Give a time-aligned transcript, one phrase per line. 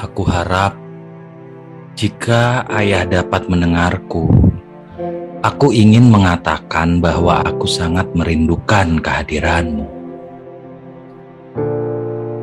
[0.00, 0.78] Aku harap
[1.92, 4.32] jika ayah dapat mendengarku,
[5.44, 9.84] aku ingin mengatakan bahwa aku sangat merindukan kehadiranmu.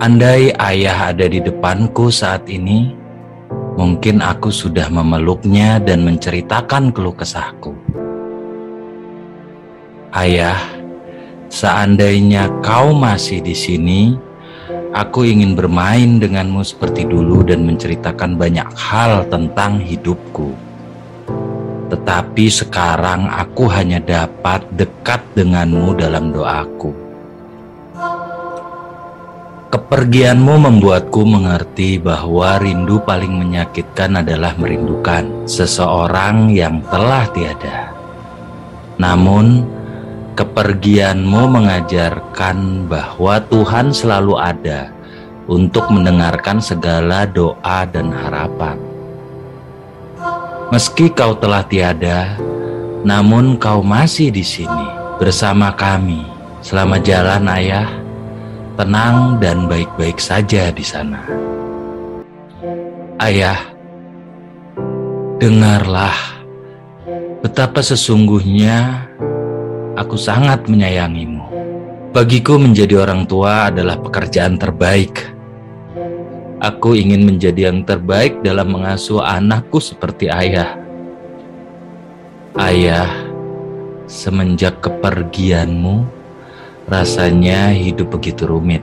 [0.00, 2.92] Andai ayah ada di depanku saat ini,
[3.80, 7.72] mungkin aku sudah memeluknya dan menceritakan keluh kesahku.
[10.12, 10.60] Ayah,
[11.48, 14.16] seandainya kau masih di sini,
[14.90, 20.50] Aku ingin bermain denganmu seperti dulu dan menceritakan banyak hal tentang hidupku.
[21.94, 26.90] Tetapi sekarang aku hanya dapat dekat denganmu dalam doaku.
[29.70, 37.94] Kepergianmu membuatku mengerti bahwa rindu paling menyakitkan adalah merindukan seseorang yang telah tiada.
[38.98, 39.62] Namun,
[40.60, 44.92] Kepergianmu mengajarkan bahwa Tuhan selalu ada
[45.48, 48.76] untuk mendengarkan segala doa dan harapan.
[50.68, 52.36] Meski kau telah tiada,
[53.08, 56.28] namun kau masih di sini bersama kami.
[56.60, 57.88] Selama jalan, Ayah,
[58.76, 61.24] tenang dan baik-baik saja di sana.
[63.16, 63.64] Ayah,
[65.40, 66.36] dengarlah
[67.40, 69.08] betapa sesungguhnya
[70.00, 71.44] aku sangat menyayangimu.
[72.16, 75.28] Bagiku menjadi orang tua adalah pekerjaan terbaik.
[76.60, 80.76] Aku ingin menjadi yang terbaik dalam mengasuh anakku seperti ayah.
[82.56, 83.08] Ayah,
[84.08, 86.08] semenjak kepergianmu,
[86.88, 88.82] rasanya hidup begitu rumit.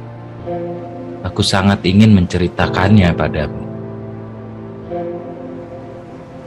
[1.26, 3.64] Aku sangat ingin menceritakannya padamu.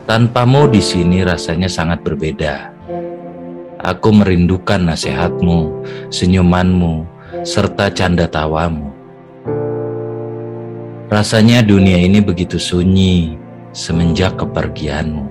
[0.09, 2.80] Tanpamu di sini rasanya sangat berbeda.
[3.81, 5.73] Aku merindukan nasihatmu,
[6.13, 7.09] senyumanmu,
[7.49, 8.93] serta canda tawamu.
[11.09, 13.41] Rasanya dunia ini begitu sunyi
[13.73, 15.25] semenjak kepergianmu.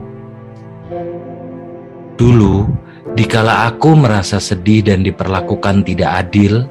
[2.18, 2.66] Dulu,
[3.14, 6.66] dikala aku merasa sedih dan diperlakukan tidak adil,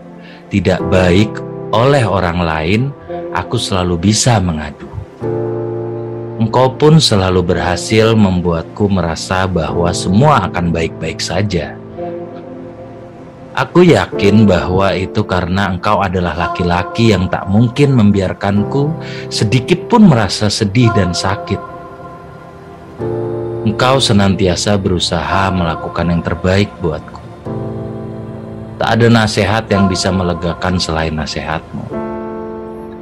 [0.51, 1.31] tidak baik
[1.71, 2.81] oleh orang lain,
[3.39, 4.98] aku selalu bisa mengadu.
[6.39, 11.75] Engkau pun selalu berhasil membuatku merasa bahwa semua akan baik-baik saja.
[13.59, 18.87] Aku yakin bahwa itu karena engkau adalah laki-laki yang tak mungkin membiarkanku
[19.35, 21.59] sedikit pun merasa sedih dan sakit.
[23.67, 27.19] Engkau senantiasa berusaha melakukan yang terbaik buatku.
[28.79, 31.83] Tak ada nasihat yang bisa melegakan selain nasihatmu.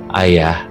[0.08, 0.64] Ayah,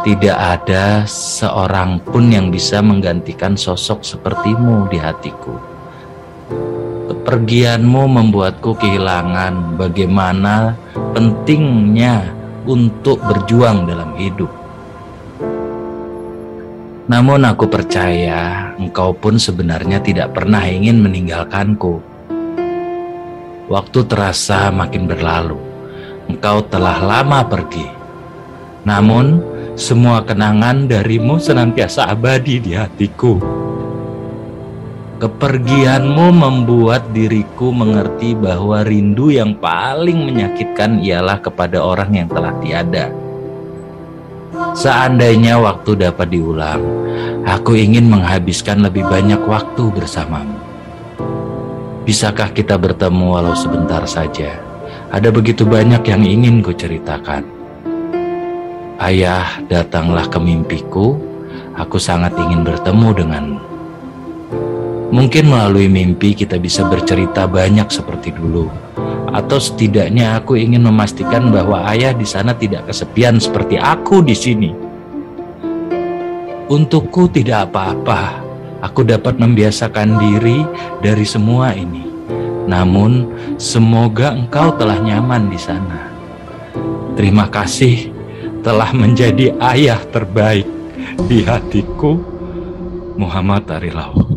[0.00, 5.52] tidak ada seorang pun yang bisa menggantikan sosok sepertimu di hatiku.
[7.12, 10.72] Kepergianmu membuatku kehilangan bagaimana
[11.12, 12.32] pentingnya
[12.64, 14.48] untuk berjuang dalam hidup.
[17.10, 22.00] Namun aku percaya engkau pun sebenarnya tidak pernah ingin meninggalkanku.
[23.68, 25.60] Waktu terasa makin berlalu.
[26.30, 27.84] Engkau telah lama pergi.
[28.86, 29.49] Namun
[29.80, 33.40] semua kenangan darimu senantiasa abadi di hatiku.
[35.16, 43.08] Kepergianmu membuat diriku mengerti bahwa rindu yang paling menyakitkan ialah kepada orang yang telah tiada.
[44.76, 46.80] Seandainya waktu dapat diulang,
[47.48, 50.60] aku ingin menghabiskan lebih banyak waktu bersamamu.
[52.04, 54.60] Bisakah kita bertemu walau sebentar saja?
[55.08, 57.59] Ada begitu banyak yang ingin ku ceritakan.
[59.00, 61.16] Ayah, datanglah ke mimpiku.
[61.72, 63.60] Aku sangat ingin bertemu denganmu.
[65.08, 68.68] Mungkin melalui mimpi kita bisa bercerita banyak seperti dulu.
[69.32, 74.70] Atau setidaknya aku ingin memastikan bahwa ayah di sana tidak kesepian seperti aku di sini.
[76.68, 78.36] Untukku tidak apa-apa.
[78.84, 80.60] Aku dapat membiasakan diri
[81.00, 82.04] dari semua ini.
[82.68, 86.04] Namun, semoga engkau telah nyaman di sana.
[87.16, 88.19] Terima kasih
[88.60, 90.68] telah menjadi ayah terbaik
[91.26, 92.20] di hatiku
[93.16, 94.29] Muhammad Arilaw.